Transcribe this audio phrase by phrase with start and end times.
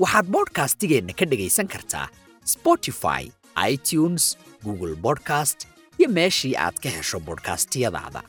[0.00, 2.06] waxaad bodhkastigeenna ka dhegaysan kartaa
[2.54, 3.22] spotify
[3.72, 4.24] itunes
[4.64, 5.58] google bodcast
[5.98, 8.22] iyo meeshii aad ka hesho bodhkastiyadaada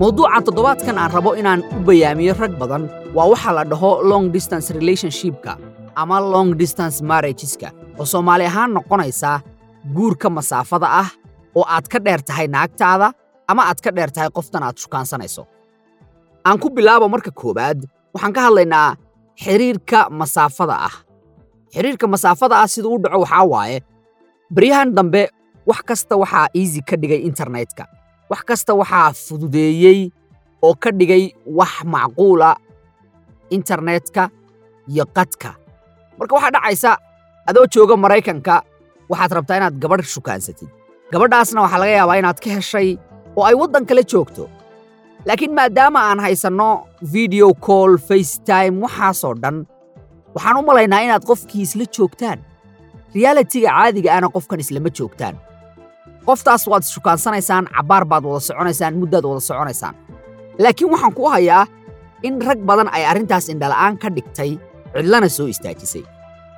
[0.00, 2.82] mawduuca toddobaadkan aan rabo inaan u bayaamiyo rag badan
[3.16, 5.52] waa waxaa la dhaho long distance relationshipka
[5.96, 9.40] ama long distance marriageska oo soomaali ahaan noqonaysaa
[9.94, 11.08] guurka masaafada ah
[11.54, 13.08] oo aad ka dheer tahay naagtaada
[13.50, 15.42] ama aad ka dheer tahay qoftan aad shukaansanayso.
[16.46, 17.80] Aan ku bilaabo marka koowaad
[18.14, 18.96] waxaan ka hadlaynaa
[19.42, 20.94] xidhiirka masaafada ah.
[21.74, 23.78] Xidhiirka masaafada ah siduu u dhaco waxaa waaye
[24.54, 25.22] baryahan dambe
[25.68, 27.84] wax kasta waxaa easy ka dhigay internetka.
[28.30, 30.00] Wax kasta waxaa fududeeyey
[30.66, 31.24] oo ka dhigay
[31.58, 32.50] wax macquula
[33.50, 34.30] internetka
[34.88, 35.50] iyo qadka
[36.22, 36.90] marka waxaa dhacaysa
[37.50, 38.54] adoo jooga maraykanka
[39.10, 40.68] waxaad rabtaa inaad gabadh shukaansatid
[41.12, 42.88] gabadhaasna waxaa laga yaabaa inaad ka heshay
[43.36, 44.44] oo ay waddan kale joogto.
[45.26, 46.68] Laakiin maadaama aan haysanno
[47.14, 49.56] video call facetime waxaasoo dhan
[50.34, 52.38] waxaan u malaynaa inaad qofkii isla joogtaan.
[53.14, 55.34] Realitiga caadiga ahna qofkan islama joogtaan.
[56.26, 59.94] Qoftaas waad ishukaansanaysaan cabbaar baad wada soconaysaan muddaad wada soconaysaan.
[60.62, 61.64] Laakiin waxaan ku hayaa
[62.26, 64.50] in rag badan ay arrintaas indhala'aan ka dhigtay
[64.94, 66.02] cidlana soo istaajisay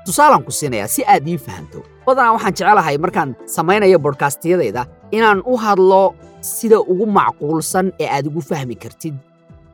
[0.04, 1.80] tusaalaan ku siinayaa si aad ii fahamto.
[2.06, 4.82] Badanaa waxaan jecelahay markaan samaynayo bodhkastiyadayda
[5.16, 9.14] inaan u hadlo sida ugu macquulsan ee aad igu fahmi kartid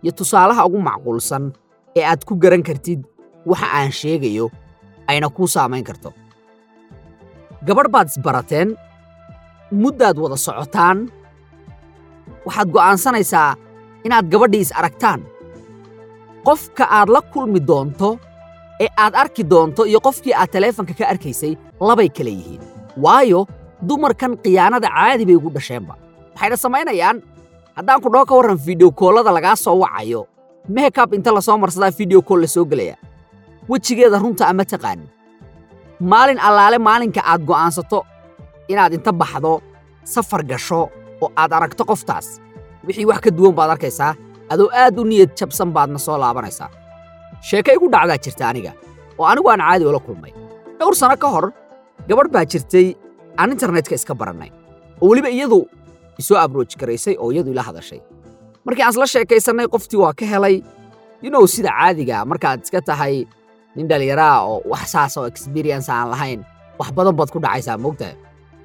[0.03, 1.53] iyo tusaalaha ugu macquulsan
[1.99, 3.01] ee aad ku garan kartid
[3.47, 4.47] waxa aan sheegayo
[5.11, 6.11] ayna kuu saamayn karto.
[7.67, 8.69] Gabadh baad isbarateen
[9.83, 10.99] muddaad wada socotaan
[12.47, 13.51] waxaad go'aansanaysaa
[14.07, 15.21] inaad gabadhii aragtaan.
[16.47, 18.09] Qofka aad la kulmi doonto
[18.85, 21.53] ee aad arki doonto iyo qofkii aad taleefanka ka arkaysay
[21.89, 22.63] labay kale yihiin.
[23.05, 23.41] Waayo
[23.89, 25.95] dumarkan khiyaanada caadi bay ugu dhasheenba.
[26.35, 27.17] Waxayna samaynayaan?
[27.77, 30.27] Haddaan ku dhaho ka warran fideokoollada lagaa soo wacayo
[30.75, 32.97] mehekab inta la soo marsadaa fideokool la soo gelaya
[33.71, 35.09] wejigeeda runta ama taqaanin
[36.11, 37.99] maalin allaale maalinka aad go'aansato
[38.73, 39.53] inaad inta baxdo
[40.15, 40.81] safar gasho
[41.23, 42.27] oo aad aragto qoftaas.
[42.87, 44.13] Wixii wax ka duwan baad arkaysaa
[44.53, 46.69] adoo aad u niyad jabsan baadna soo laabanaysaa
[47.49, 48.73] sheeke igu dhacdaa jirta aniga
[49.19, 50.33] oo anigu aan caadi ula kulmay.
[50.79, 51.47] Dhowr sanno ka hor
[52.09, 52.87] gabadh baa jirtay
[53.41, 54.51] aan internetka iska barannay
[55.01, 55.61] oo weliba iyadu
[56.21, 58.01] isoo abrooj garaysay oo iyadu ila hadashay.
[58.65, 60.57] Markii aan isla sheekaysannay qoftii waa ka helay
[61.25, 63.25] yunow sida caadiga markaad iska tahay
[63.77, 66.41] nin dhallinyaraa oo wax saas oo experience aan lahayn
[66.81, 68.17] wax badan baad ku dhacaysaa moogtahay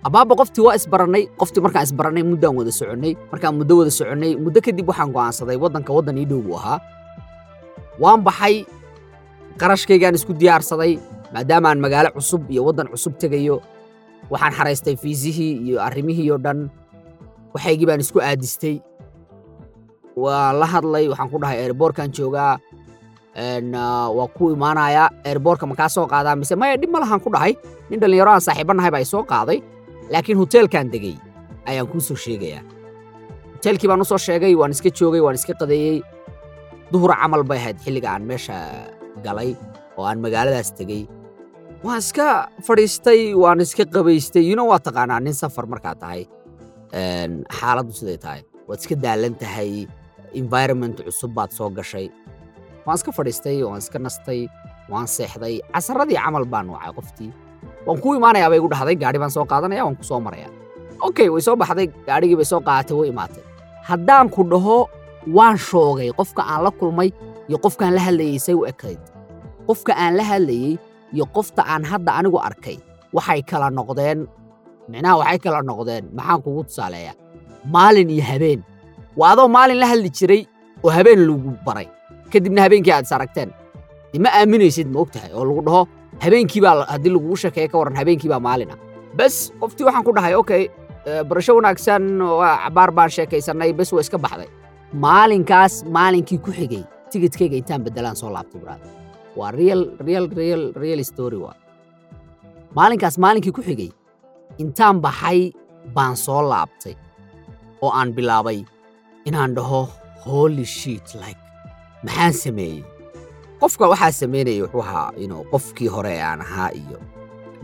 [0.07, 4.59] abbaabba qoftii waa isbarannay qoftii markaan isbarannay muddaan wada soconnay markaan muddo wada soconnay muddo
[4.65, 6.77] kadib waxaan go'aansaday waddanka waddan ii dhow ahaa
[8.01, 8.55] waan baxay
[9.59, 10.93] qarashkaygaan isku diyaarsaday
[11.33, 13.55] maadaama aan magaalo cusub iyo waddan cusub tegayo
[14.31, 16.59] waxaan xaraystay fiisihii iyo arrimihii oo dhan
[17.53, 18.75] waxaygii baan isku aadistay.
[20.15, 22.59] Waan la hadlay waxaan ku dhahay eerboorkaan joogaa
[24.17, 26.35] waa ku imaanayaa eerboorka makaa soo qaadaa?
[26.35, 27.53] Mise maya dhib ma ku dhahay
[27.89, 29.59] nin dhallinyaro aan saaxiibannahay baa i soo qaaday
[30.11, 31.15] laakiin hoteelkaan degey
[31.69, 32.63] ayaan kuu soo sheegayaa.
[33.55, 36.01] Hoteelkii baan u soo sheegay waan iska joogay waan iska qadeeyey
[36.91, 38.57] duhur camal bay ahayd xilliga aan meesha
[39.25, 39.51] galay
[39.97, 41.03] oo aan magaaladaas tegey.
[41.85, 42.27] Waan iska
[42.67, 44.43] fadhiistay waan iska qabaystay.
[44.49, 46.21] Yuna waa taqaanaa nin safar markaa tahay.
[47.57, 48.41] Xaaladdu siday tahay.
[48.67, 49.87] Waad iska daalan tahay
[50.41, 52.07] environment cusub baad soo gashay.
[52.85, 54.39] Waan iska fadhiistay waan iska nastay
[54.91, 55.55] waan seexday.
[55.73, 57.31] Casaradii camal baan wacay qoftii.
[57.87, 58.95] Waan kuu imaanayaa bay igu dhahday.
[59.03, 60.49] Gaadhi baan soo qaadanaya waan ku soo maraya
[61.07, 61.87] okay way soo baxday.
[62.07, 63.43] Gaadhigii bay soo qaadatay way imaatay.
[63.89, 64.77] Haddaan ku dhaho
[65.27, 67.09] waan shoogay qofka aan la kulmay
[67.49, 68.99] iyo qofkaan la hadlayey say u ekayd
[69.67, 70.77] qofka aan la hadlayey
[71.13, 72.77] iyo qofta aan hadda anigu arkay
[73.15, 74.27] waxay kala noqdeen
[74.91, 77.15] micnaha waxay kala noqdeen maxaan kugu tusaaleeyaa
[77.73, 78.61] maalin iyo habeen.
[79.17, 80.41] Waa adoo maalin la hadli jiray
[80.83, 81.87] oo habeen lagu baray.
[82.31, 83.49] Kadibna habeenkii aad is aragteen.
[84.13, 85.81] Dee aaminaysid ma og tahay oo lagu dhaho
[86.21, 88.77] habeenkii baa haddii lagugu sheekeeyo ka warran habeenkii baa maalin ah.
[89.17, 90.69] Bes qoftii waxaan ku dhahay okay
[91.29, 94.49] barasho wanaagsan waa cabaar baan sheekaysannay bes waa iska baxday
[94.93, 96.83] maalinkaas maalinkii ku xigay?
[97.09, 98.81] Tigidkayga intaan beddelaan soo laabtay buraad
[99.35, 101.55] waa real story waa
[102.75, 103.89] maalinkaas maalinkii ku xigay
[104.57, 105.51] intaan baxay
[105.95, 106.95] baan soo laabtay
[107.81, 108.63] oo aan bilaabay
[109.25, 109.87] inaan dhaho
[110.25, 111.39] holy shit like
[112.03, 112.83] maxaan sameeyey?
[113.59, 116.99] Qofka waxaa samaynaya wuxuu ahaa inuu qofkii hore aan ahaa iyo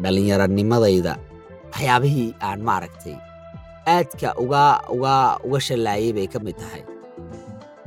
[0.01, 1.13] dhallinyaranimadayda
[1.71, 3.15] waxyaabihii aan maaragtay
[3.88, 4.63] aadka uga
[4.95, 5.13] uga
[5.44, 6.83] uga shallaayay bay ka mid tahay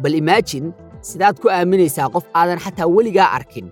[0.02, 0.66] bal imaajin
[1.08, 3.66] sidaad ku aaminaysaa qof aadan xataa weligaa arkin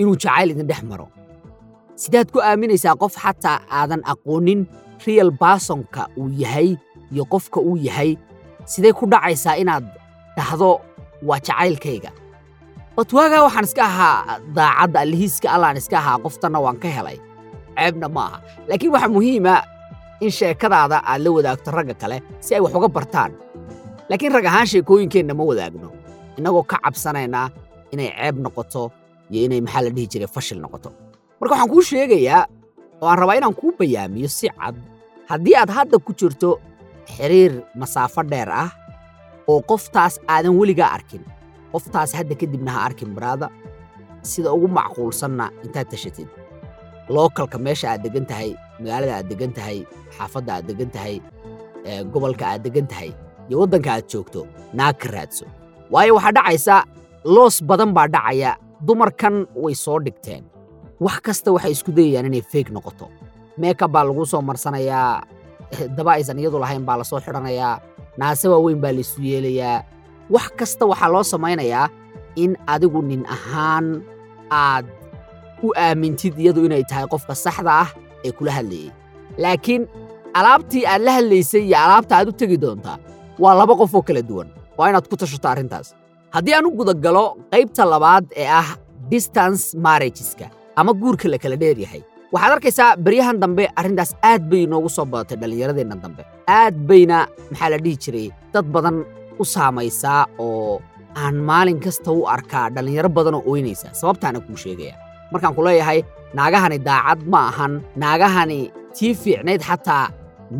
[0.00, 1.06] inuu jacayl idin dhex maro.
[2.02, 4.60] Sidaad ku aaminaysaa qof xataa aadan aqoonin
[5.06, 6.70] real barsonka uu yahay
[7.12, 8.10] iyo qofka uu yahay
[8.72, 9.84] sidee ku dhacaysaa inaad
[10.36, 10.70] dhahdo
[11.28, 12.10] waa jacaylkayga.
[12.96, 17.18] Bat waagaa waxaan iska ahaa daacadda allihiiska allaan iska ahaa qoftanna waan ka helay.
[17.78, 18.38] Ceebna ma aha.
[18.68, 19.54] Laakiin waxaa muhiima
[20.24, 23.32] in sheekadaada aad la wadaagto ragga kale si ay wax uga bartaan
[24.08, 25.88] laakiin rag ahaan sheekooyinkeenna ma wadaagno.
[26.38, 27.46] Innagoo ka cabsanaynaa
[27.92, 28.82] inay ceeb noqoto
[29.30, 30.88] iyo inay maxaa la dhihi jiray fashil noqoto.
[31.40, 32.42] Marka waxaan kuu sheegayaa
[33.02, 34.76] oo aan rabaa inaan kuu bayaamiyo si cad
[35.30, 36.50] haddii aad hadda ku jirto
[37.14, 38.70] xiriir masaafo dheer ah
[39.50, 41.22] oo qoftaas aadan weligaa arkin
[41.72, 43.46] qoftaas hadda kadibna ha arkin baraada
[44.30, 46.28] sida ugu macquulsanna intaad tashatid.
[47.14, 48.50] Lookalka meesha aad degan tahay
[48.80, 49.78] magaalada aad degan tahay
[50.16, 51.14] xaafadda aad degan tahay
[52.12, 53.10] gobolka aad degan tahay
[53.48, 54.40] iyo waddanka aad joogto
[54.78, 55.44] naag ka raadso.
[55.92, 56.74] Waayo waxaa dhacaysa
[57.34, 58.50] loos badan baa dhacaya
[58.86, 60.44] dumarkan way soo dhigteen.
[61.04, 63.06] Wax kasta waxay isku dayayaan inay feeg noqoto.
[63.60, 65.22] Meekab baa laguu soo marsanayaa
[65.96, 67.80] daba aysan iyadu lahayn baa la soo xidhanayaa
[68.20, 69.82] naase waaweyn baa laisu yeelayaa.
[70.34, 71.86] Wax kasta waxaa loo samaynayaa
[72.42, 73.86] in adigu nin ahaan
[74.50, 74.86] aad
[75.62, 77.88] u aamintid iyadu inay tahay qofka saxda ah
[78.26, 78.90] ee kula hadlayey
[79.42, 79.82] laakiin
[80.38, 82.96] alaabtii aad la hadlaysay iyo alaabta aad u tegi doontaa
[83.42, 84.48] waa laba qof oo kala duwan.
[84.78, 85.88] Waa inaad ku tashato arrintaas.
[86.34, 88.68] Haddii aan u gudagalo qaybta labaad ee ah
[89.12, 90.46] distance marriageska
[90.80, 92.02] ama guurka la kala dheer yahay
[92.32, 96.22] waxaad arkaysaa beryahan dambe arrintaas aad bay inoogu soo badatay dhallinyaradeenna dambe.
[96.58, 97.18] Aad bayna
[97.50, 98.96] maxaa la dhihi jiray dad badan
[99.42, 100.80] u saamaysaa oo
[101.22, 104.94] aan maalin kasta u arkaa dhallinyaro badanoo ooynaysa sababtaana kuu sheegaya.
[105.32, 105.98] Markaan ku leeyahay
[106.36, 108.60] naagahani daacad ma ahan naagahani
[108.96, 110.04] tii fiicnayd xataa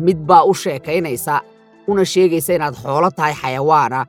[0.05, 1.35] mid baa u sheekaynaysa
[1.91, 3.99] una sheegaysa inaad xoolo tahay xayawaana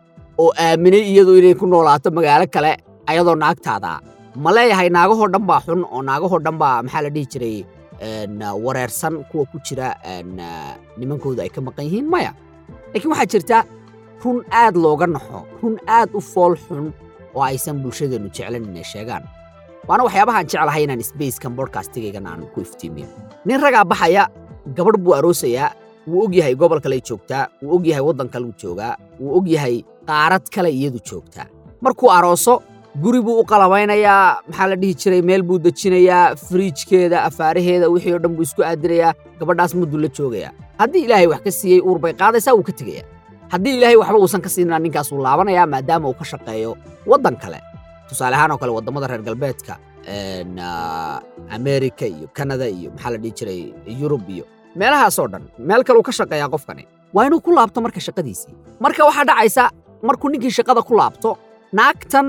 [0.43, 2.73] oo aaminay iyadu inay ku noolaato magaalo kale
[3.11, 3.93] ayadoo naagtaada.
[4.43, 7.57] Ma leeyahay naagahoo dhan baa xun oo naagahoo dhan baa maxaa la dhihi jiray
[8.65, 9.89] wareersan kuwa ku jira
[10.99, 12.33] nimankooda ay ka maqan yihiin maya.
[12.93, 13.59] Laakiin waxaa jirta
[14.25, 16.93] run aad looga naxo run aad u fool xun
[17.35, 19.25] oo aysan bulshadeennu jeclan inay sheegaan.
[19.89, 23.09] Waana waxyaabahaan jeclahay inaan sbacekan bodkastigaygan aan ku iftiimiyo
[23.47, 24.23] nin ragaa baxaya
[24.77, 25.69] gabadh buu aroosayaa
[26.11, 29.77] wuu og yahay gobol kaley joogtaa wuu og yahay waddan kaleu joogaa wuu og yahay
[30.09, 31.47] qaarad kale iyadu joogtaa.
[31.85, 32.55] Markuu arooso
[33.03, 38.19] guri buu u qalabaynayaa maxaa la dhihi jiray meel buu dejinayaa firiijkeeda afaaraheeda wixii oo
[38.25, 40.53] dhan buu isku aadinayaa gabadhaas mudduu la joogayaa.
[40.81, 43.07] Haddii ilaahay wax ka siiyey uur bay qaadaysaa wuu ka tegayaa.
[43.53, 46.77] Haddii ilaahay waxba uusan ka siinana ninkaas wuu laabanayaa maadaama uu ka shaqeeyo
[47.07, 47.59] waddan kale.
[48.09, 49.75] Tusaale ahaan oo kale waddamada reer galbeedka
[51.51, 53.61] amerika iyo kanada iyo maxaa la dhihi jiray
[54.01, 54.45] yurub iyo
[54.79, 56.85] meelahaasoo dhan meel kaleu ka shaqeeyaa qofkani.
[57.15, 59.65] Waa inuu ku laabto marka shaqadiisii marka waxaa dhacaysa
[60.09, 61.31] markuu ninkii shaqada ku laabto
[61.79, 62.27] naagtan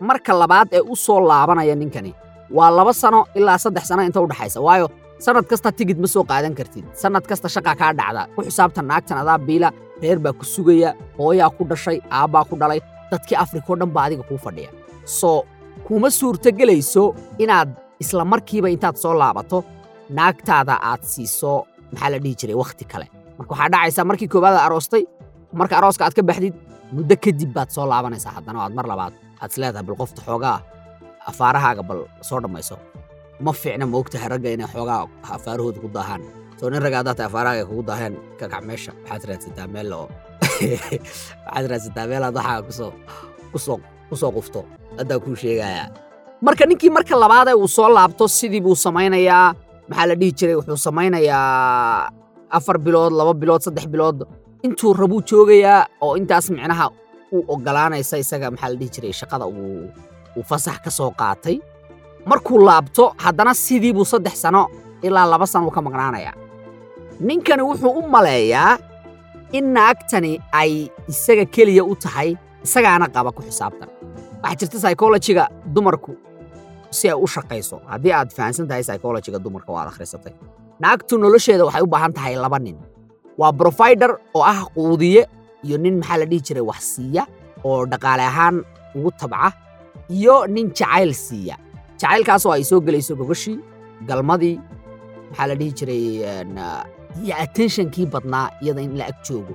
[0.00, 2.12] marka labaad ee u soo laabanaya ninkani
[2.56, 4.60] waa laba sano ilaa saddex sano inta u dhaxaysa.
[4.66, 4.86] Waayo
[5.24, 6.84] sannad kasta tigid ma soo qaadan kartid.
[7.02, 8.22] Sannad kasta shaqaa kaa dhacda.
[8.34, 9.68] Ku xisaabtan naagtan adaa biila
[10.02, 12.80] reer baa ku sugaya hooyaa ku dhashay aabbaa ku dhalay
[13.10, 14.70] dadkii afrikao dhan baa adiga kuu fadhiya.
[15.18, 15.38] Soo
[15.86, 17.04] kuma suurtogelayso
[17.42, 17.70] inaad
[18.02, 19.58] isla markiiba intaad soo laabato
[20.18, 21.52] naagtaada aad siiso
[21.92, 23.06] maxaa la dhihi jiray wakhti kale.
[23.38, 25.04] Marka waxaa dhacaysaa markii koowaad aad aroostay
[25.52, 26.54] marka arooska aad ka baxdid
[26.92, 30.58] muddo kadib baad soo laabanaysaa haddana aad mar labaad aad is bal qofta xoogaa
[31.30, 32.76] afaarahaaga bal soo dhammayso
[33.40, 36.22] ma fiicna ma ogtahay ragga inay xoogaa afaarahooda ku daahaan
[36.58, 38.92] soo nin ragga haddaad tahay kugu daaheen ka kac meesha.
[39.02, 40.08] Waxaad raadsataa meel oo
[41.46, 42.92] waxaad raadsataa meel aad waxaa ku soo
[43.52, 44.60] ku soo ku soo qufto.
[44.98, 45.88] Haddaa kuu sheegayaa.
[46.40, 49.54] Marka ninkii marka labaadee uu soo laabto sidii buu samaynayaa
[49.88, 50.54] maxaa la dhihi jiray?
[50.58, 52.10] Wuxuu samaynayaa
[52.56, 54.18] afar bilood laba bilood saddex bilood.
[54.66, 56.86] Intuu rabuu joogayaa oo intaas micnaha
[57.32, 61.56] u oggolaanaysa isaga maxaa la dhihi jiray shaqada uu fasax ka soo qaatay.
[62.30, 64.62] Markuu laabto haddana sidii buu saddex sano
[65.02, 66.34] ilaa laba sano uu ka maqnaanayaa
[67.20, 68.78] ninkani wuxuu u maleeyaa
[69.52, 70.72] in naagtani ay
[71.12, 72.30] isaga keliya u tahay
[72.66, 73.88] isagaana qaba ku xisaabtan.
[74.42, 76.12] Waxaa jirta psychologiga dumarku
[76.98, 80.32] si ay u shaqayso haddii aad fahamsan tahay psychologiga dumarka oo aad akhrisatay.
[80.82, 82.76] Naagtu nolosheeda waxay u baahan tahay laba nin.
[83.40, 85.22] Waa provider oo ah quudiye
[85.66, 87.22] iyo nin maxaa la dhihi jiray wax siiya
[87.68, 88.56] oo dhaqaale ahaan
[88.96, 89.48] ugu tabca
[90.18, 91.56] iyo nin jacayl siiya.
[92.00, 93.58] Jacaylkaasoo ay soo gelayso gogashii
[94.08, 94.56] galmadii
[95.30, 96.02] maxaa la dhihi jiray
[97.24, 99.54] iyo attentionkii badnaa iyada in la ag joogo.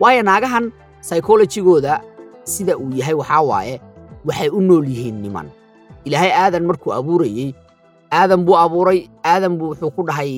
[0.00, 0.66] Waayo naagahan
[1.04, 1.94] psychologigooda
[2.44, 3.74] sida uu yahay waxaa waaye
[4.28, 5.48] waxay u nool yihiin niman
[6.06, 7.48] ilaahay aadan markuu abuurayey
[8.18, 9.00] aadan buu abuuray
[9.32, 10.32] aadan buu wuxuu ku dhahay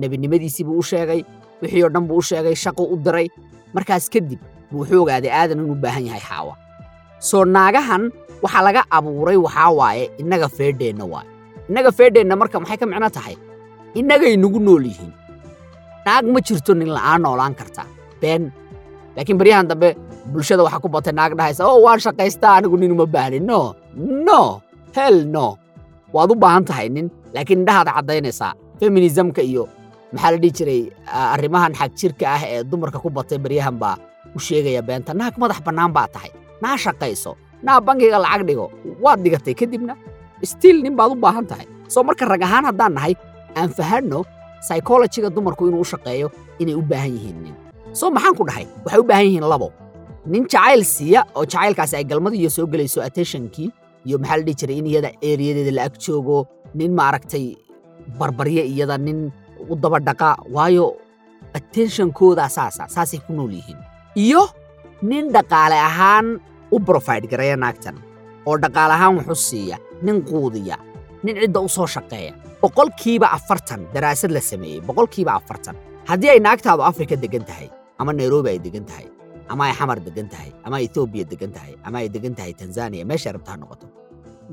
[0.00, 1.20] nebinimadiisii buu u sheegay
[1.62, 3.28] wixii oo dhan buu u sheegay shaquu u diray
[3.74, 4.40] markaas kadib
[4.70, 6.54] buu wuxuu ogaaday aadan inuu baahan yahay xaawa.
[7.28, 8.02] Soo naagahan
[8.42, 11.28] waxaa laga abuuray waxaa waaye innaga feedheenna waaye.
[11.68, 13.36] Innaga feedheenna marka maxay ka micno tahay?
[13.98, 15.12] Innagay nagu nool yihiin.
[16.06, 17.82] Naag ma jirto nin la'aan noolaan karta.
[18.20, 18.44] Been
[19.16, 19.88] laakiin baryahan dambe
[20.32, 23.42] bulshada waxaa ku batay naag dhahaysa oo waan shaqaystaa anigu nin uma baahnin.
[23.50, 23.60] No
[24.28, 24.42] no
[25.06, 25.18] hel
[26.14, 28.52] waad u baahan tahay nin laakiin indhahaad caddaynaysaa.
[28.80, 29.64] Feminismka iyo
[30.12, 30.80] maxaa la dhihi jiray
[31.34, 33.96] arrimahan xag jirka ah ee dumarka ku batay baryahan baa
[34.36, 35.10] u sheegaya beenta.
[35.20, 36.30] Naag madax bannaan baa tahay.
[36.62, 37.32] Naa shaqayso
[37.66, 38.66] naa bangiga lacag dhigo
[39.04, 39.94] waad dhigatay kadibna
[40.50, 41.66] stiil nin baad u baahan tahay.
[41.92, 43.14] Soo marka rag ahaan haddaan nahay
[43.58, 44.20] aan fahanno
[44.64, 46.28] psychologiga dumarku inuu u shaqeeyo
[46.62, 47.54] inay u baahan yihiin nin.
[47.98, 48.66] Soo maxaan ku dhahay?
[48.84, 49.68] Waxay u baahan yihiin labo.
[50.32, 53.68] Nin jacayl siiya oo jacaylkaasi ay galmadiiyo soo gelayso attentionkii
[54.08, 56.38] iyo maxaa la dhihi jiray in iyada eeriyadeeda la ag joogo.
[56.78, 57.46] Nin maaragtay
[58.18, 59.18] barbarya iyada nin
[59.70, 60.86] u daba dhaqa waayo
[61.58, 63.78] attentionkooda saasa saasay ku nool yihiin.
[64.16, 64.42] Iyo
[65.02, 66.26] nin dhaqaale ahaan
[66.72, 67.96] u brofide gareeya naagtan
[68.46, 70.76] oo dhaqaale ahaan wuxu siiya nin quudiya
[71.24, 72.32] nin cidda u soo shaqeeya.
[72.62, 75.76] Boqolkiiba afartan daraasad la sameeyey boqolkiiba afartan.
[76.08, 79.06] Haddii ay naagtaadu afrika deggan tahay ama nairobi ay deggan tahay
[79.52, 83.32] ama ay xamar deggan tahay ama etoobiya deggan tahay ama ay deggan tahay tanzaniya meeshay
[83.36, 83.86] rabta noqoto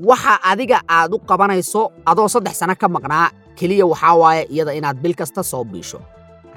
[0.08, 4.98] waxa adiga aad u qabanayso adoo saddex sano ka maqnaa keliya waxaa waaye iyada inaad
[5.02, 6.00] bil kasta soo biisho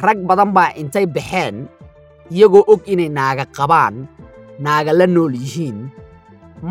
[0.06, 1.58] rag badan baa intay baxeen
[2.36, 3.96] iyagoo og inay naaga qabaan
[4.66, 5.78] naaga la nool yihiin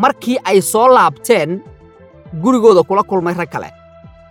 [0.03, 1.51] markii ay soo laabteen
[2.43, 3.69] gurigooda kula kulmay rag kale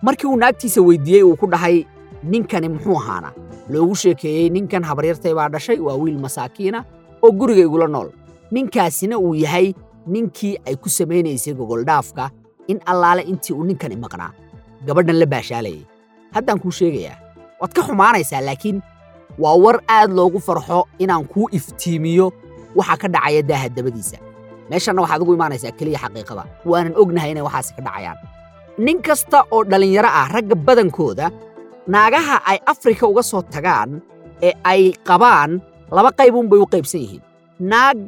[0.06, 1.76] markii uu naagtiisa weyddiiyey uu ku dhahay
[2.22, 3.30] ninkani muxuu ahaana
[3.72, 6.84] loogu sheekeeyey ninkan habaryartay baa dhashay waa wiil masaakiina
[7.22, 8.08] oo guriga igula nool.
[8.50, 9.74] Ninkaasina uu yahay
[10.06, 12.30] ninkii ay ku samaynaysay gogoldhaafka
[12.68, 14.32] in allaale intii uu ninkani maqnaa.
[14.86, 15.82] Gabadhan la baashaalayay.
[16.34, 17.16] Haddaan kuu sheegayaa
[17.60, 18.78] waad ka xumaanaysaa laakiin
[19.38, 22.32] waa war aad loogu farxo inaan kuu iftiimiyo
[22.76, 24.16] waxa ka dhacaya daaha dabadiisa.
[24.70, 26.44] Meeshanna waxaad ugu imaanaysaa keliya xaqiiqada.
[26.64, 28.18] Waanan ognahay inay waxaasi ka dhacayaan.
[28.78, 31.26] Nin kasta oo dhallinyaro ah ragga badankooda
[31.88, 34.00] naagaha ay afrika uga soo tagaan
[34.42, 35.60] ee ay qabaan
[35.96, 37.22] laba qaybuunbay u qaybsan yihiin.
[37.60, 37.98] Naag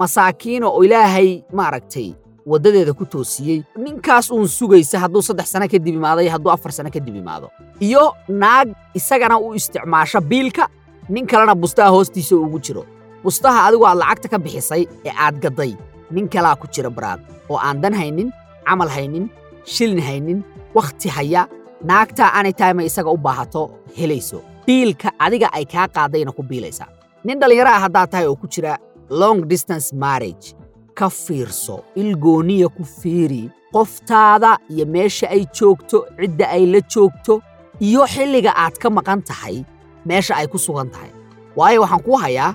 [0.00, 2.08] masaakiina oo ilaahay maaragtay
[2.46, 6.90] waddadeeda ku toosiyey ninkaas uun sugaysa hadduu saddex sano kadib imaado iyo hadduu afar sano
[6.90, 7.50] kadib imaado.
[7.80, 10.68] Iyo naag isagana u isticmaasho biilka
[11.08, 12.84] nin kalena bustaha hoostiisa ugu jiro.
[13.24, 15.72] Bustaha adigu aad lacagta ka bixisay ee aad gadday
[16.10, 18.30] nin kalaa ku jira baraad oo aan dan haynin
[18.66, 19.30] camal haynin
[19.64, 20.42] shilin haynin
[20.74, 21.46] wakhti haya
[21.84, 24.42] naagtaa anytime isaga u baahato helayso.
[24.66, 26.88] Biilka adiga ay kaa qaadayna ku biilaysaa
[27.24, 28.76] nin dhallinyaro ah haddaad tahay oo ku jira
[29.10, 30.54] long distance marriage
[30.98, 37.40] ka fiirso ilgooniya ku fiiri qoftaada iyo meesha ay joogto cidda ay la joogto
[37.80, 39.64] iyo xilliga aad ka maqan tahay
[40.06, 41.10] meesha ay ku sugan tahay.
[41.56, 42.50] Waayo waxaan kuu hayaa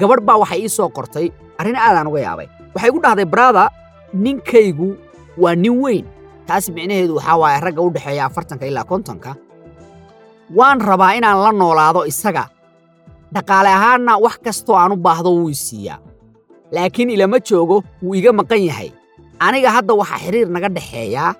[0.00, 2.48] gabadh baa waxay ii soo qortay arrin aadaan uga yaabay.
[2.74, 3.64] Waxay gu dhahday brada
[4.12, 4.88] ninkaygu
[5.38, 6.04] waa nin weyn.
[6.46, 9.36] Taas micnaheedu waxaa waaye ragga u dhexeeya afartanka ilaa kontonka.
[10.58, 12.48] Waan rabaa inaan la noolaado isaga
[13.34, 15.98] dhaqaale ahaanna wax kastoo aan u baahdo wuu isiiyaa
[16.74, 18.90] laakiin ilama joogo wuu iga maqan yahay.
[19.46, 21.30] Aniga hadda waxaa xidhiir naga dhexeeyaa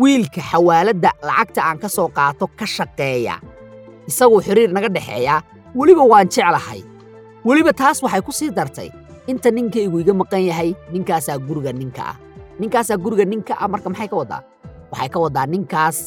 [0.00, 3.34] wiilka xawaaladda lacagta aan ka soo qaato ka shaqeeya.
[4.10, 5.38] Isaguu xidhiir naga dhexeeyaa
[5.78, 6.80] weliba waan jeclahay.
[7.46, 8.88] Weliba taas waxay ku sii dartay.
[9.30, 12.16] Inta ninkaygu iga maqan yahay ninkaasaa guriga ninka ah.
[12.60, 14.42] Ninkaasaa guriga ninka ah marka maxay ka waddaa?
[14.92, 15.98] Waxay ka waddaa ninkaas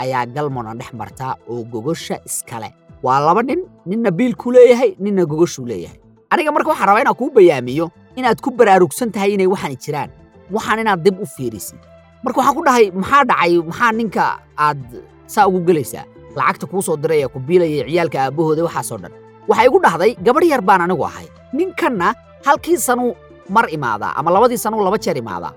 [0.00, 2.68] ayaa galmona dhex martaa oo gogosha iskale.
[3.04, 5.98] Waa laba nin ninna biilkuu leeyahay ninna gogoshuu leeyahay.
[6.30, 10.10] Aniga marka waxaan rabaa inaan kuu bayaamiyo inaad ku baraarugsan tahay inay waxaani jiraan
[10.54, 11.78] waxaan inaad dib u fiirisid.
[12.24, 14.24] Marka waxaan ku dhahay maxaa dhacay maxaa ninka
[14.56, 14.80] aad
[15.26, 16.04] saa ugu gelaysaa?
[16.36, 19.12] Lacagta kuu soo diray ee ku biilaya ciyaalka aabbahooda waxaasoo dhan.
[19.48, 21.26] Waxay igu dhahday gabadh yar baan anigu ahay.
[21.52, 22.14] Ninkanna
[22.46, 23.14] halkii sanuu
[23.48, 25.52] mar imaadaa ama labadii sanuu laba jeer imaadaa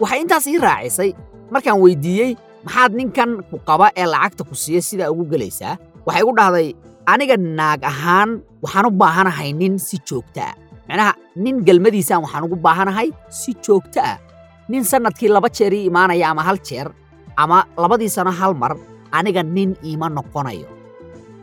[0.00, 1.10] waxay intaas ii raacisay
[1.54, 2.30] markaan weyddiiyey
[2.66, 5.78] maxaad ninkan ku qaba ee lacagta ku siiya sidaa ugu gelaysaa?
[6.06, 6.68] Waxay igu dhahday
[7.06, 8.30] aniga naag ahaan
[8.62, 10.54] waxaan u baahanahay nin si joogto ah.
[10.88, 14.18] Macnaha nin gelmadiisaan waxaan ugu baahanahay si joogto ah.
[14.70, 16.88] Nin sannadkii laba jeer ii imaanaya ama hal jeer
[17.36, 18.72] ama labadii sano hal mar
[19.12, 20.66] aniga nin iima noqonayo.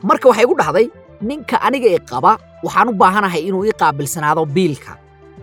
[0.03, 0.87] Marka waxay igu dhahday
[1.27, 2.31] ninka aniga i qaba
[2.65, 4.93] waxaan u baahanahay inuu ii qaabilsanaado biilka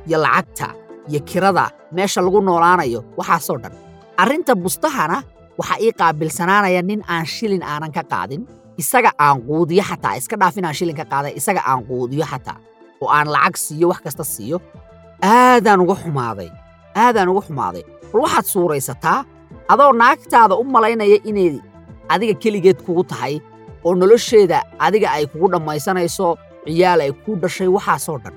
[0.08, 0.68] iyo lacagta
[1.08, 1.64] iyo kirada
[1.96, 3.72] meesha lagu noolaanayo waxaasoo dhan.
[4.20, 5.18] Arrinta bustahana
[5.58, 8.42] waxaa ii qaabilsanaanaya nin aan shilin aanan ka qaadin
[8.80, 12.58] isaga aan quudiyo xataa iska dhaaf inaan shilin ka qaaday isaga aan quudiyo xataa.
[13.02, 14.56] Oo aan lacag siiyo wax kasta siiyo.
[15.22, 16.50] Aadaan uga xumaaday
[17.02, 17.84] aadaan uga xumaaday.
[18.12, 19.18] Bal waxaad suuraysataa
[19.72, 21.60] adoo naagtaada u malaynaya inay
[22.12, 23.34] adiga keligeed kugu tahay
[23.84, 26.26] oo nolosheeda adiga ay kugu dhammaysanayso
[26.66, 28.34] ciyaal ay kuu dhashay waxaasoo dhan.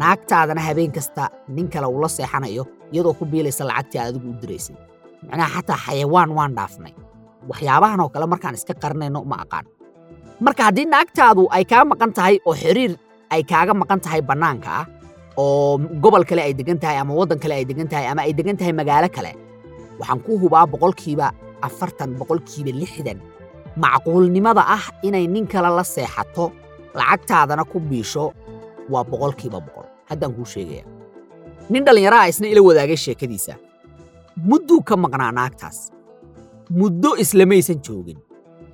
[0.00, 4.76] Naagtaadana habeen kasta nin kale uula seexanayo iyadoo ku biilaysa lacagtii aad adigu u diraysay
[5.28, 6.92] macnaha xataa xayawaan waan dhaafnay
[7.50, 9.66] waxyaabahan oo kale markaan iska qarinayno ma aqaan.
[10.44, 12.92] Marka haddii naagtaadu ay kaa maqan tahay oo xiriir
[13.34, 14.86] ay kaaga maqan tahay bannaanka ah
[15.36, 18.56] oo gobol kale ay degan tahay ama waddan kale ay degan tahay ama ay degan
[18.58, 19.32] tahay magaalo kale
[19.98, 21.26] waxaan ku hubaa boqolkiiba
[21.66, 23.18] afartan boqolkiiba lixdan
[23.82, 26.44] macquulnimada ah inay nin kale la seexato
[26.98, 28.32] lacagtaadana ku biisho
[28.92, 29.86] waa boqolkiiba boqol.
[30.08, 30.84] Haddaan kuu sheegaya
[31.70, 33.54] nin dhallinyaraha isna ila wadaagay sheekadiisa.
[34.48, 35.78] Mudduu ka maqnaa naagtaas
[36.70, 38.18] muddo islamaysan joogin.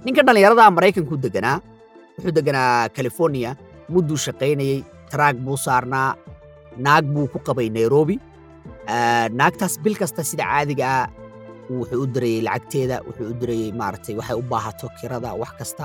[0.05, 1.59] Ninka dhallinyarada maraykanku deganaa
[2.17, 3.51] wuxuu deganaa californiya
[3.93, 4.79] mudduu shaqaynayey
[5.11, 6.17] taraag buu saarnaa
[6.85, 8.17] naag buu ku qabay nairobi.
[9.39, 11.07] Naagtaas bil kasta sida caadiga ah
[11.71, 15.85] wuxuu u dirayey lacagteeda wuxuu u dirayey maaragtay waxay u baahato kirada wax kasta.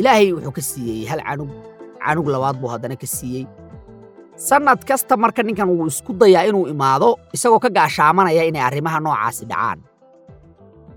[0.00, 1.50] Ilaahay wuxuu ka siiyey hal canug
[2.04, 3.44] canug labaad buu haddana ka siiyey.
[4.48, 9.44] Sannad kasta marka ninkan wuu isku dayaa inuu imaado isagoo ka gaashaamanaya inay arrimaha noocaasi
[9.50, 9.78] dhacaan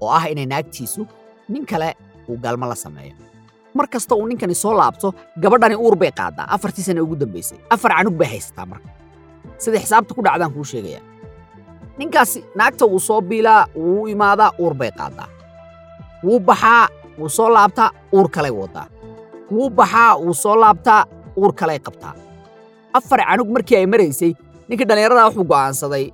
[0.02, 1.02] oo ah inay naagtiisu
[1.50, 1.90] nin kale
[2.30, 3.16] uu galmo la sameeyo.
[3.74, 6.46] Mar kasta uu ninkani soo laabto gabadhani uur bay qaaddaa.
[6.56, 8.90] Afartii sana ugu dambaysay afar canug bay haysataa marka.
[9.58, 11.02] Sida xisaabta ku dhacdaan kuu sheegaya.
[11.98, 15.28] Ninkaasi naagta wuu soo biilaa wuu imaadaa uur bay qaaddaa
[16.26, 16.88] wuu baxaa
[17.20, 18.88] wuu soo laabtaa uur kalay waddaa
[19.52, 21.02] wuu baxaa wuu soo laabtaa
[21.38, 22.14] uur kalay qabtaa.
[22.98, 24.32] Afar canug markii ay maraysay
[24.68, 26.06] ninkii dhallinyarada wuxuu go'aansaday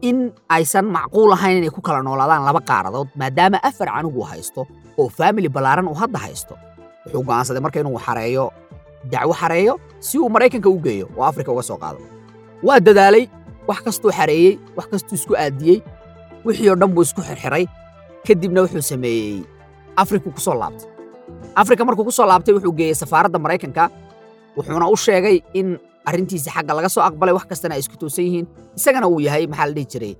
[0.00, 4.62] in aysan macquul ahayn inay ku kala noolaadaan laba qaaradood maadaama afar canug uu haysto
[4.98, 6.54] oo faamili ballaaran uu hadda haysto
[7.06, 8.44] wuxuu go'aansaday marka inuu xareeyo
[9.12, 9.74] dacwo xareeyo
[10.06, 11.98] si uu maraykanka u geeyo oo afrika uga soo qaado.
[12.66, 13.24] Waa dadaalay
[13.68, 15.78] wax kastuu xareeyey wax kastuu isku aadiyey
[16.46, 17.64] wixii oo dhan buu isku xirxiray
[18.26, 19.42] kadibna wuxuu sameeyey
[20.02, 20.86] afriku ku soo laabtay.
[21.60, 23.84] Afrika markuu ku soo laabtay wuxuu geeyey safaaradda maraykanka
[24.56, 25.68] wuxuuna u sheegay in
[26.08, 28.46] arrintiisa xagga laga soo aqbalay wax kastana ay isku toosan yihiin
[28.78, 30.12] isagana uu yahay maxaa la dhihi jiray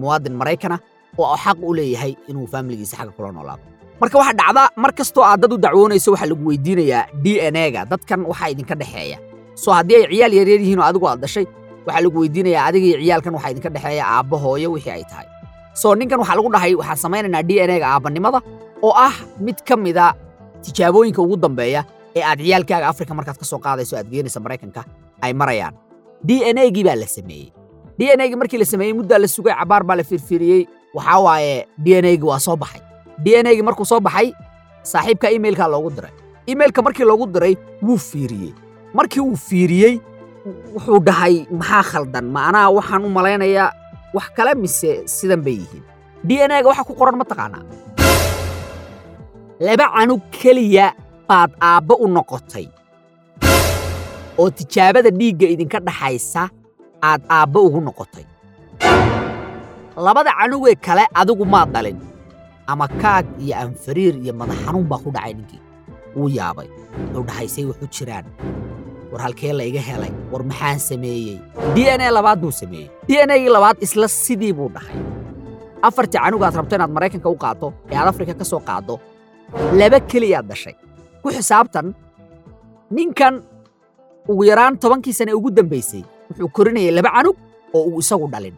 [0.00, 0.76] muwaadin maraykana
[1.22, 3.62] oo xaq u leeyahay inuu faamiligiisa xagga kula noolaado.
[4.00, 7.80] Marka waxaa dhacda mar kastoo aad dad u dacwoonayso waxaa lagu weydiinayaa d n a-ga
[7.90, 9.18] dadkan waxaa idinka dhexeeya.
[9.62, 11.44] Soo haddii ay ciyaal yaryar yihiin oo adigu aad dhashay
[11.86, 15.26] waxaa lagu weydiinayaa adiga iyo ciyaalkan waxaa idinka dhexeeya aabba hooyo wixii ay tahay.
[15.80, 18.40] Soo ninkan waxaa lagu dhahay waxaan samaynaynaa d n a-ga
[18.86, 20.06] oo ah mid ka mida
[20.64, 21.80] tijaabooyinka ugu dambeeya
[22.16, 24.82] ee aad ciyaalkaaga afrika markaad ka soo qaadayso aad geenaysa maraykanka
[25.24, 25.74] ay marayaan.
[26.26, 27.52] D n a gii baa la sameeyey.
[27.98, 30.62] D n a gii markii la sameeyey muddaa la sugay cabaar baa la firfiriyey.
[30.96, 32.80] Waxaa waaye d n a gii waa soo baxay.
[33.24, 34.32] D n a gii markuu soo baxay
[34.82, 36.12] saaxiibka imailkaa loogu diray.
[36.46, 38.52] Imailka markii loogu diray wuu fiiriyey.
[38.94, 40.00] Markii uu fiiriyey
[40.74, 42.24] wuxuu dhahay maxaa khaldan?
[42.34, 43.68] Ma anaa waxaan u malaynayaa
[44.14, 45.84] wax kale mise sidan bay yihiin?
[46.24, 47.62] D n a ga ku qoran ma taqaanaa?
[49.60, 50.92] Laba canug keliya
[51.28, 52.66] baad aabbo u noqotay.
[54.38, 56.42] Oo tijaabada dhiigga idinka dhaxaysa
[57.08, 58.24] aad aabbo ugu noqotay.
[60.06, 61.98] Labada canugee kale adigu maad dhalin.
[62.70, 65.62] Ama kaag iyo anfariir iyo madax xanuun baa ku dhacay ninkii.
[66.16, 66.68] Wuu yaabay.
[67.14, 68.26] Wuxuu dhahaysay waxu jiraan.
[69.12, 70.12] War halkee la iga helay?
[70.32, 71.38] War maxaan sameeyey?
[71.74, 72.90] D n a labaad buu sameeyey.
[73.08, 74.98] D n gii labaad isla sidii buu dhahay.
[75.86, 78.94] Afartii canugaad rabto inaad maraykanka u qaaddo ee aad afrika ka soo qaaddo
[79.78, 80.74] laba keliyaad dhashay
[81.26, 81.90] ku xisaabtan
[82.94, 83.42] ninkan
[84.30, 87.36] ugu yaraan tobankii sane ugu dambaysay wuxuu korinayay laba canug
[87.74, 88.54] oo uu isagu dhalin.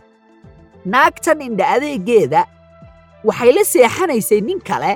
[0.93, 2.43] Naagtan indha adeegeeda
[3.25, 4.93] waxay la seexanaysay nin kale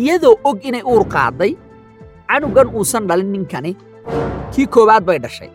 [0.00, 1.52] iyadoo og inay uur qaadday
[2.30, 3.72] canugan uusan dhalin ninkani.
[4.54, 5.50] Kii koowaad bay dhashay.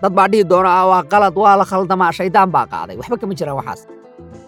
[0.00, 2.96] Dad baa dhihi doona waa qalad waa la khaldamaa shaydaan baa qaaday.
[3.00, 3.80] Waxba kama jiraan waxaas.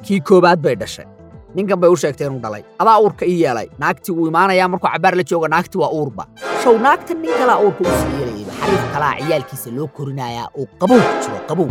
[0.04, 1.06] Kii koowaad bay dhashay
[1.54, 2.62] ninkan bay u sheegtay inuu dhalay.
[2.78, 3.68] Adaa uurka ii yeelay.
[3.78, 6.24] Naagtii wuu imaanayaa markuu cabbaar la jooga naagtii waa uurba
[6.62, 11.00] show naagtan nin kalaa uurka u sii yeelayayba xariif kalaa ciyaalkiisa loo korinayaa oo qabow
[11.06, 11.68] ku jiro qabow.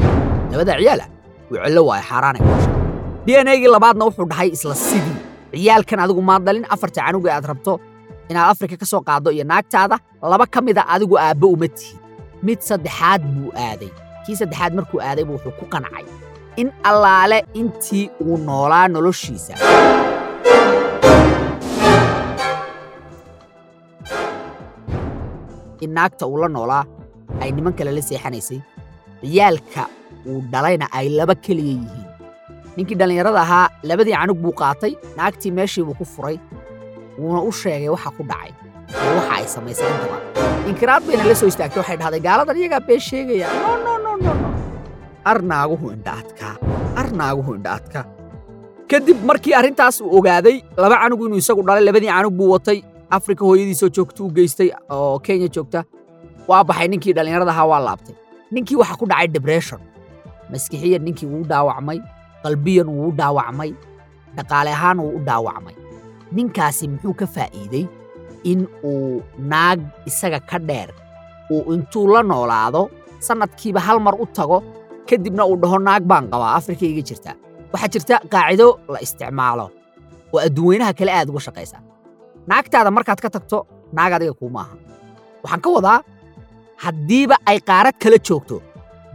[0.52, 1.06] Labada ciyaala
[1.52, 2.42] wuu cello waayo xaaraanay
[3.26, 5.18] d n a gii labaadna wuxuu dhahay isla sidii.
[5.54, 7.74] Ciyaalkan adigu maad dhalin afarta canuga aad rabto
[8.30, 9.98] inaad afrika ka soo qaaddo iyo naagtaada
[10.32, 11.98] laba ka mida adigu aabbo uma tihin
[12.46, 13.92] mid saddexaad buu aaday.
[14.26, 16.06] Kii saddexaad markuu aadaybu wuxuu ku qancay
[16.62, 19.54] in allaale intii uu noolaa noloshiisa
[25.86, 26.84] in naagta uu la noolaa
[27.42, 28.60] ay niman kale la seexanaysay
[29.22, 29.84] ciyaalka
[30.30, 32.08] uu dhalayna ay laba keliya yihiin
[32.78, 36.38] ninkii dhallinyarada ahaa labadii canug buu qaatay naagtii meeshii buu ku furay
[37.20, 38.52] wuuna u sheegay waxa ku dhacay
[39.06, 40.18] oo waxa ay samaysay intaba
[40.72, 43.48] inkiraad bayna la soo istaagtay waxay dhahday gaaladan iyagaa been sheegaya
[45.26, 46.56] arnaaguhu indha adkaa
[47.02, 48.06] arnaaguhu indha adkaa
[48.92, 52.80] kadib markii arrintaas uu ogaaday laba canug inuu isagu dhalay labadii canug buu watay.
[53.18, 54.70] Afrika hooyadiisoo joogta u geystay.
[54.90, 55.84] Oo kenya joogta
[56.48, 58.16] waa baxay ninkii dhallinyarada waa laabtay.
[58.52, 59.82] Ninkii waxa ku dhacay debression
[60.52, 62.00] maskixiyan ninkii wuu dhaawacmay.
[62.44, 63.72] Qalbiyan wuu u dhaawacmay.
[64.36, 65.76] Dhaqaale ahaan wuu u dhaawacmay.
[66.32, 67.86] Ninkaasi muxuu ka faa'iiday
[68.44, 69.80] in uu naag
[70.10, 70.90] isaga ka dheer
[71.52, 74.58] uu intuu la noolaado sannadkiiba hal mar u tago
[75.10, 77.32] kadibna uu dhaho naag baan qabaa afrika iga jirta.
[77.74, 79.66] Waxaa jirta qaacido la isticmaalo
[80.34, 81.78] oo adduunweynaha kale aad uga shaqaysa.
[82.50, 83.58] Naagtaada markaad ka tagto
[83.98, 84.76] naag adiga kuuma aha
[85.44, 86.00] waxaan ka wadaa
[86.84, 88.58] haddiiba ay qaarad kala joogto.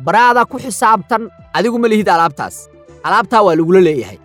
[0.04, 1.22] Baraada ku xisaabtan
[1.56, 2.56] adigu ma lihid alaabtaas.
[3.06, 4.18] Alaabtaa waa lagula leeyahay.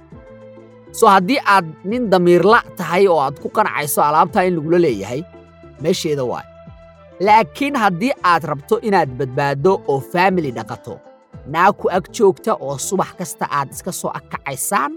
[0.97, 5.21] Soo haddii aad nin damiirla tahay oo aad ku qancayso alaabtaa in lagula leeyahay
[5.83, 6.47] meesheeda waay.
[7.25, 10.93] Laakiin haddii aad rabto inaad badbaaddo oo faamili dhaqato
[11.53, 14.91] naag ku ag joogta oo subax kasta aad iska soo agkacaysaan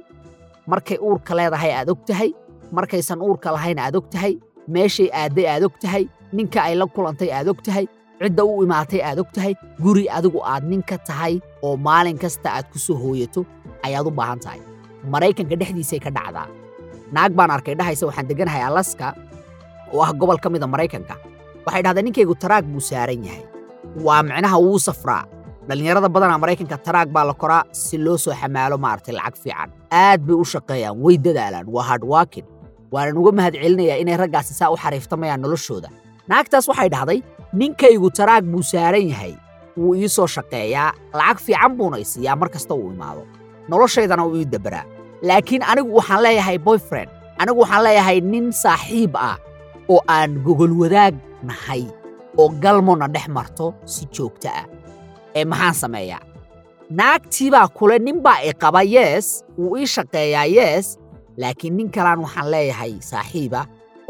[0.71, 2.31] markay uurka leedahay aad og tahay
[2.77, 4.35] markaysan uurka lahayn aad og tahay
[4.75, 6.05] meeshay aadday aad og tahay
[6.37, 7.87] ninka ay la kulantay aad og tahay
[8.23, 11.35] cidda u imaatay aad og tahay guri adigu aad ninka tahay
[11.67, 13.41] oo maalin kasta aad ku soo hooyato
[13.87, 14.61] ayaad u baahan tahay.
[15.13, 16.47] Maraykanka dhexdiisay ka dhacdaa.
[17.15, 19.09] Naag baan arkay dhahaysa waxaan degganahay alaska
[19.93, 21.15] oo ah gobol ka mida maraykanka.
[21.67, 23.43] Waxay dhahdaa ninkaygu taraag buu saaran yahay.
[24.07, 25.27] Waa micnaha wuu safraa
[25.69, 29.69] dhallinyarada badanaa maraykanka taraag baa la koraa si loo soo xamaalo maaragtay lacag fiican.
[30.03, 32.45] Aad bay u shaqeeyaan way dadaalaan waa hardwakin
[32.93, 35.89] waanan uga mahad celinayaa inay raggaasi saa u xariiftamayaan noloshooda.
[36.31, 37.19] Naagtaas waxay dhahday
[37.61, 39.35] ninkaygu taraag buu saaran yahay.
[39.77, 43.23] Wuu ii soo shaqeeyaa lacag fiican buuna i siiyaa mar kasta uu imaado.
[43.69, 44.85] Noloshaydana wuu ii dabaraa.
[45.29, 49.37] Laakiin anigu waxaan leeyahay boyfriend anigu waxaan leeyahay nin saaxiib ah
[49.93, 51.15] oo aan gogol wadaag
[51.49, 51.83] nahay
[52.41, 54.65] oo galmona dhex marto si joogto ah
[55.39, 56.23] ee maxaan sameeyaa
[56.99, 59.27] naagtii baa kule nin baa i qaba yees
[59.59, 60.87] wuu ii shaqeeyaa yees
[61.37, 63.61] laakiin nin kalaan waxaan leeyahay saaxiiba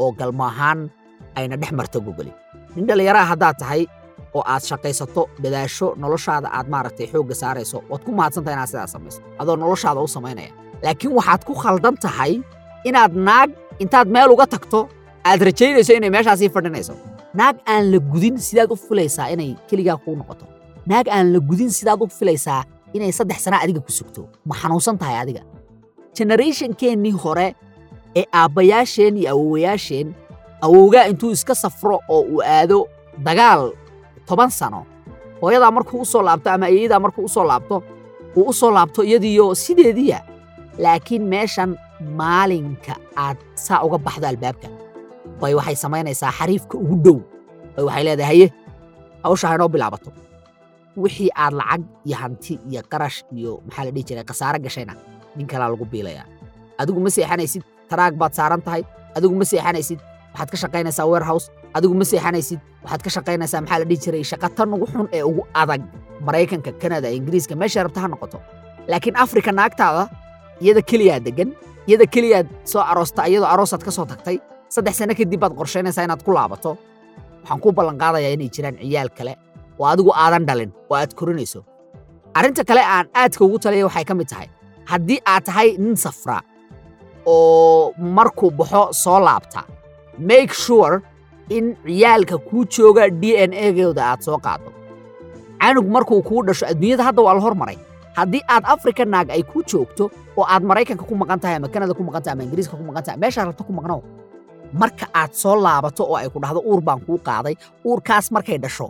[0.03, 0.79] oo galmo ahaan
[1.35, 2.33] ayna dhex marto gogoli
[2.75, 3.81] nin dhallinyaraha haddaad tahay
[4.33, 9.19] oo aad shaqaysato dadaasho noloshaada aad maaragtay xoogga saarayso waad ku mahadsantahay inaad sidaas samayso.
[9.41, 10.51] Adoo noloshaada u samaynaya.
[10.83, 12.33] Laakiin waxaad ku khaldan tahay
[12.89, 13.49] inaad naag
[13.83, 14.79] intaad meel uga tagto
[15.29, 16.93] aad rajaynayso inay meeshaasii fadhinayso.
[17.39, 20.45] Naag aan la gudin sidaad u filaysaa inay keligaa kuu noqoto
[20.85, 24.21] naag aan la gudin sidaad u filaysaa inay saddex sana adiga ku sugto.
[24.45, 25.41] Ma xanuunsan tahay adiga.
[26.17, 27.55] Generationkeennii hore
[28.15, 30.13] ee aabbayaasheen iyo awowayaasheen
[30.61, 32.87] awowgaa intuu iska safro oo uu aado
[33.25, 33.71] dagaal
[34.27, 34.85] toban sano
[35.41, 37.83] hooyadaa markuu u soo laabto ama eeyadaa markuu u soo laabto
[38.35, 40.19] uu u soo laabto iyadiiyo sideediya.
[40.77, 41.77] Laakiin meeshan
[42.17, 44.67] maalinka aad saa uga baxdo albaabka.
[45.41, 47.17] Bay waxay samaynaysaa xariifka ugu dhow.
[47.75, 48.47] Bay waxay leedahay haye
[49.23, 50.09] hawsha haynoo bilaabato
[50.97, 54.93] wixii aad lacag iyo hanti iyo qarash iyo maxaa la dhihi jiray khasaare gashayna
[55.37, 56.25] nin kalaa lagu biilayaa
[56.81, 58.83] adigu ma seexanaysid taraag baad saaran tahay.
[59.17, 59.99] Adigu ma seexanaysid
[60.33, 61.45] waxaad ka shaqaynaysaa warehouse.
[61.77, 65.21] Adigu ma seexanaysid waxaad ka shaqaynaysaa maxaa la dhihi jiray shaqa tan ugu xun ee
[65.29, 65.81] ugu adag
[66.27, 67.53] maraykanka kanada ingiriiska.
[67.61, 68.37] Meesha rabta ha noqoto.
[68.91, 70.03] Laakiin afrika naagtaada
[70.63, 71.49] iyada keliyaa degan
[71.89, 74.37] iyada keliyaad soo aroosta iyadoo aroosaad ka soo tagtay
[74.73, 76.71] saddex sano kadib baad qorshaynaysaa inaad ku laabato.
[77.43, 79.33] Waxaan kuu ballanqaadayaa inay jiraan ciyaal kale
[79.83, 81.61] oo adigu aadan dhalin oo aad korinayso.
[82.37, 84.47] Arrinta kale aan aadka ugu talaya waxay ka mid tahay
[84.91, 86.37] haddii aad tahay nin safra
[87.25, 89.61] oo markuu baxo soo laabta
[90.29, 90.95] make sure
[91.49, 94.69] in ciyaalka kuu jooga d n egooda aad soo qaado
[95.61, 97.77] canug markuu kuu dhasho adduunyada hadda waa la hormaray.
[98.17, 100.03] Haddii aad afrika naag ay kuu joogto
[100.37, 103.03] oo aad maraykanka ku maqan tahay ama kanada ku maqan tahay ama ingiriiska ku maqan
[103.05, 103.99] tahay meeshaad rabto ku maqnow.
[104.81, 107.55] Marka aad soo laabato oo ay ku dhahdo uur baan kuu qaaday.
[107.87, 108.87] Uurkaas markay dhasho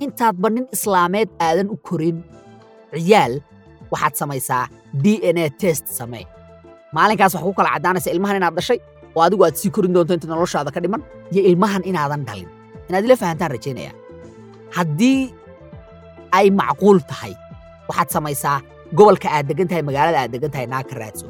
[0.00, 2.18] intaadba nin islaameed aadan u korin.
[2.94, 3.34] Ciyaal
[3.92, 4.64] waxaad samaysaa
[5.02, 6.26] d n a test samee.
[6.96, 8.78] Maalinkaas wax ku kala caddaanaysa ilmahan inaad dhashay
[9.16, 11.02] oo adigu aad sii korin doonto inta noloshaada ka dhiman
[11.32, 12.48] iyo ilmahan inaadan dhalin.
[12.88, 13.92] Inaad ila fahantaan rajaynaya
[14.76, 15.20] haddii
[16.38, 17.32] ay macquul tahay
[17.88, 18.58] waxaad samaysaa
[18.96, 21.26] gobolka aad degan tahay magaalada aad degan tahay naag ka raadso.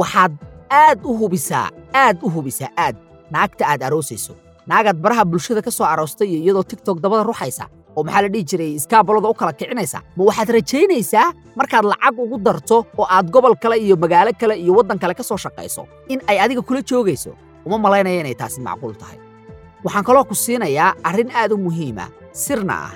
[0.00, 0.32] Waxaad
[0.70, 1.68] aad u hubisaa
[2.04, 2.96] aad u hubisaa aad
[3.32, 4.34] naagta aad aroosayso.
[4.70, 7.64] Naagaad baraha bulshada ka soo aroostay iyo iyadoo tigtok dabada ruxaysa
[7.96, 9.98] oo maxaa la dhihi jiray iskaabalada u kala kicinaysa?
[10.16, 11.26] Ma waxaad rajaynaysaa
[11.58, 15.22] markaad lacag ugu darto oo aad gobol kale iyo magaalo kale iyo waddan kale ka
[15.22, 17.32] soo shaqayso in ay adiga kula joogayso?
[17.66, 19.18] Uma malaynaya inay taasi macquul tahay.
[19.84, 22.94] Waxaan kaloo ku siinayaa arrin aad u muhiima sirna ah.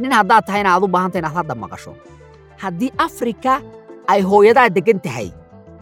[0.00, 1.92] Nin haddaad tahayna aad u baahantay inaad hadda maqasho.
[2.62, 3.62] Haddii afrika
[4.12, 5.28] ay hooyadaa deggan tahay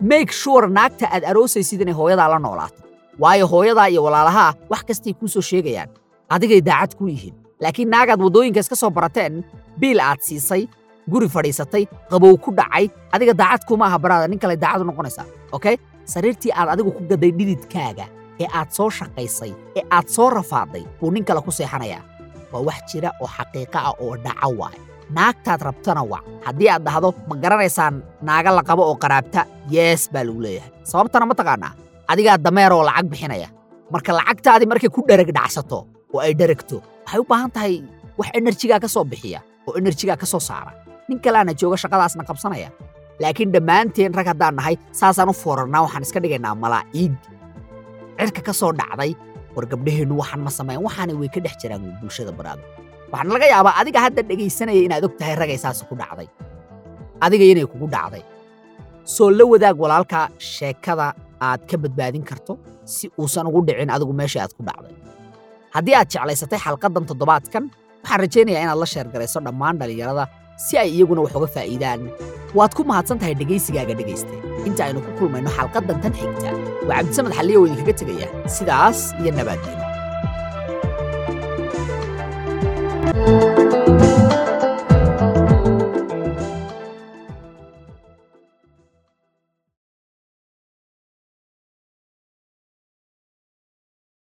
[0.00, 2.78] make sure naagta aad aroosaysid inay hooyadaa la noolaato.
[3.18, 5.88] Waayo hooyadaa iyo walaalahaa wax kastay kuu soo sheegayaan.
[6.34, 9.34] Adigay daacad ku yihiin laakiin naagaad waddooyinka iska soo barateen
[9.80, 10.62] biil aad siisay
[11.12, 15.26] guri fadhiisatay qabow ku dhacay adiga daacad kuma aha baraada nin kale daacad u noqonaysaa
[15.56, 15.76] okay?
[16.12, 18.06] Sariirtii aad adigu ku gaday dhididkaaga
[18.42, 22.02] ee aad soo shaqaysay ee aad soo rafaaday buu nin kale ku seexanayaa.
[22.52, 24.76] Waa wax jira oo xaqiiqo ah oo dhaca waay
[25.16, 27.94] naagtaad rabtana wac haddii aad dhahdo ma garanaysaan
[28.28, 29.40] naaga la qabo oo qaraabta.
[29.74, 30.70] Yees baa lagu leeyahay.
[30.90, 31.72] Sababtana ma taqaanaa
[32.12, 33.48] adigaa dameer oo lacag bixinaya.
[33.92, 35.78] Marka lacagtaadii markay ku dhereg dhacsato
[36.14, 37.74] oo ay dheregto waxay u baahan tahay
[38.18, 40.72] wax enerjigaa ka soo bixiya oo enerjigaa ka soo saara.
[41.08, 42.68] Nin kaleana jooga shaqadaasna qabsanaya.
[43.22, 47.14] Laakiin dhammaanteen rag haddaan nahay saasaan u foorarnaa waxaan iska dhigaynaa malaa'iig
[48.18, 49.12] cirka ka soo dhacday
[49.54, 52.62] war gabdhaheennu waxaan ma samayn waxaana way ka dhex jiraan bulshada baraada
[53.12, 56.28] waxaana laga yaabaa adiga hadda dhegaysanaya inaad og tahay ragay saas ku dhacday.
[57.24, 58.22] Adiga inay kugu dhacday.
[59.14, 61.06] Soo la wadaag walaalka sheekada
[61.48, 62.52] aad ka badbaadin karto
[62.94, 64.94] si uusan ugu dhicin adigu meesha aad ku dhacday
[65.76, 67.64] haddii aad jeclaysatay xalqaddan toddobaadkan
[68.02, 70.24] waxaan rajaynayaa inaad la sheergarayso dhammaan dhallinyarada
[70.66, 72.00] si ay iyaguna wax uga faa'iidaan.
[72.58, 74.34] Waad ku mahadsan tahay dhegaysigaaga dhegayste.
[74.68, 76.50] Inta aynu ku kulmayno xalqaddan tan xigta
[76.88, 78.28] waa cabdisamed xalliya oo idinkaga tegaya.
[78.56, 79.84] Sidaas iyo nabaaddiino